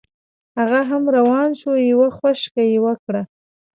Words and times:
هغه 0.59 0.79
هم 0.89 1.03
روان 1.17 1.49
شو 1.59 1.71
یوه 1.91 2.07
خوشکه 2.17 2.63
یې 2.71 2.77
وکړه. 2.85 3.21